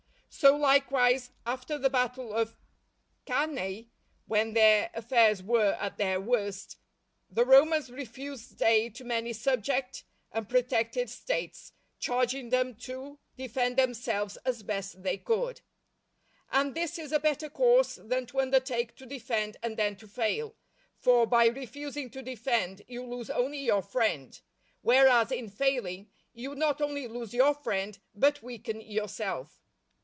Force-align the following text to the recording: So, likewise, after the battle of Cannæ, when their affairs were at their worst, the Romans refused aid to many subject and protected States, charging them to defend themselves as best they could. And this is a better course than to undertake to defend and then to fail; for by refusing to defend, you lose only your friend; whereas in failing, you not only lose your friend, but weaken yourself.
So, 0.33 0.55
likewise, 0.55 1.29
after 1.45 1.77
the 1.77 1.89
battle 1.89 2.33
of 2.33 2.55
Cannæ, 3.27 3.89
when 4.27 4.53
their 4.53 4.89
affairs 4.93 5.43
were 5.43 5.73
at 5.79 5.97
their 5.97 6.21
worst, 6.21 6.77
the 7.29 7.43
Romans 7.45 7.91
refused 7.91 8.59
aid 8.61 8.95
to 8.95 9.03
many 9.03 9.33
subject 9.33 10.03
and 10.31 10.47
protected 10.49 11.09
States, 11.11 11.73
charging 11.99 12.49
them 12.49 12.75
to 12.75 13.19
defend 13.35 13.75
themselves 13.77 14.37
as 14.37 14.63
best 14.63 15.03
they 15.03 15.17
could. 15.17 15.61
And 16.49 16.73
this 16.75 16.97
is 16.97 17.11
a 17.11 17.19
better 17.19 17.49
course 17.49 17.95
than 18.01 18.25
to 18.27 18.39
undertake 18.39 18.95
to 18.95 19.05
defend 19.05 19.57
and 19.61 19.75
then 19.75 19.95
to 19.97 20.07
fail; 20.07 20.55
for 20.95 21.27
by 21.27 21.47
refusing 21.47 22.09
to 22.11 22.23
defend, 22.23 22.83
you 22.87 23.05
lose 23.05 23.29
only 23.29 23.59
your 23.59 23.81
friend; 23.83 24.39
whereas 24.81 25.29
in 25.31 25.49
failing, 25.49 26.09
you 26.33 26.55
not 26.55 26.79
only 26.81 27.05
lose 27.07 27.33
your 27.33 27.53
friend, 27.53 27.99
but 28.15 28.41
weaken 28.41 28.79
yourself. 28.81 29.57